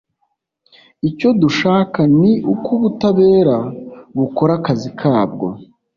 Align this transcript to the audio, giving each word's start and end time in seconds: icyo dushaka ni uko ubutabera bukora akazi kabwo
icyo 1.09 1.29
dushaka 1.41 1.99
ni 2.19 2.31
uko 2.53 2.67
ubutabera 2.77 3.57
bukora 4.17 4.51
akazi 4.59 4.89
kabwo 4.99 5.47